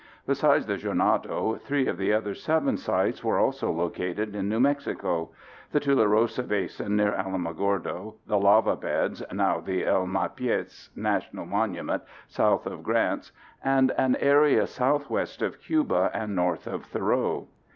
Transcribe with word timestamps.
Besides 0.25 0.65
the 0.65 0.77
Jornada, 0.77 1.59
three 1.61 1.85
of 1.85 1.97
the 1.99 2.11
other 2.11 2.33
seven 2.33 2.75
sites 2.75 3.23
were 3.23 3.37
also 3.37 3.69
located 3.71 4.35
in 4.35 4.49
New 4.49 4.59
Mexico: 4.59 5.29
the 5.71 5.79
Tularosa 5.79 6.41
Basin 6.41 6.95
near 6.95 7.11
Alamogordo, 7.11 8.15
the 8.25 8.39
lava 8.39 8.75
beds 8.75 9.21
(now 9.31 9.59
the 9.59 9.85
El 9.85 10.07
Malpais 10.07 10.89
National 10.95 11.45
Monument) 11.45 12.01
south 12.27 12.65
of 12.65 12.81
Grants, 12.81 13.31
and 13.63 13.91
an 13.91 14.15
area 14.15 14.65
southwest 14.65 15.43
of 15.43 15.61
Cuba 15.61 16.09
and 16.15 16.35
north 16.35 16.65
of 16.65 16.83
Thoreau. 16.85 17.47